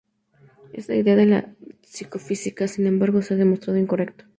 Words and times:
Esta 0.73 0.95
idea 0.95 1.15
de 1.15 1.27
la 1.27 1.53
psicofísica, 1.83 2.67
sin 2.67 2.87
embargo, 2.87 3.21
se 3.21 3.35
ha 3.35 3.37
demostrado 3.37 3.77
incorrecta. 3.77 4.25